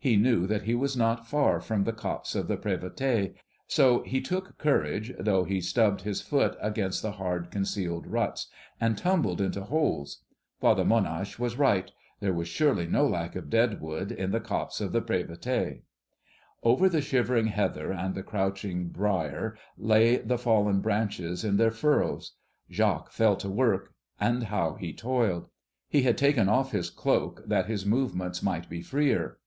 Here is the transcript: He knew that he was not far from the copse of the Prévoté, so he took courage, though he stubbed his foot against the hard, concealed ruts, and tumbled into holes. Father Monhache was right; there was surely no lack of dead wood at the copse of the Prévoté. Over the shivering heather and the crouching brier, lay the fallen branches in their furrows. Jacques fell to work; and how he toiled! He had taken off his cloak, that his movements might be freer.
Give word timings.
He 0.00 0.16
knew 0.16 0.48
that 0.48 0.62
he 0.64 0.74
was 0.74 0.96
not 0.96 1.24
far 1.28 1.60
from 1.60 1.84
the 1.84 1.92
copse 1.92 2.34
of 2.34 2.48
the 2.48 2.56
Prévoté, 2.56 3.34
so 3.68 4.02
he 4.02 4.20
took 4.20 4.58
courage, 4.58 5.12
though 5.20 5.44
he 5.44 5.60
stubbed 5.60 6.00
his 6.00 6.20
foot 6.20 6.56
against 6.60 7.00
the 7.00 7.12
hard, 7.12 7.52
concealed 7.52 8.04
ruts, 8.04 8.48
and 8.80 8.98
tumbled 8.98 9.40
into 9.40 9.62
holes. 9.62 10.24
Father 10.60 10.84
Monhache 10.84 11.38
was 11.40 11.54
right; 11.56 11.92
there 12.18 12.32
was 12.32 12.48
surely 12.48 12.88
no 12.88 13.06
lack 13.06 13.36
of 13.36 13.48
dead 13.50 13.80
wood 13.80 14.10
at 14.10 14.32
the 14.32 14.40
copse 14.40 14.80
of 14.80 14.90
the 14.90 15.00
Prévoté. 15.00 15.82
Over 16.64 16.88
the 16.88 17.00
shivering 17.00 17.46
heather 17.46 17.92
and 17.92 18.16
the 18.16 18.24
crouching 18.24 18.88
brier, 18.88 19.56
lay 19.76 20.16
the 20.16 20.38
fallen 20.38 20.80
branches 20.80 21.44
in 21.44 21.56
their 21.56 21.70
furrows. 21.70 22.32
Jacques 22.68 23.12
fell 23.12 23.36
to 23.36 23.48
work; 23.48 23.94
and 24.18 24.42
how 24.42 24.74
he 24.74 24.92
toiled! 24.92 25.48
He 25.88 26.02
had 26.02 26.18
taken 26.18 26.48
off 26.48 26.72
his 26.72 26.90
cloak, 26.90 27.44
that 27.46 27.66
his 27.66 27.86
movements 27.86 28.42
might 28.42 28.68
be 28.68 28.80
freer. 28.82 29.38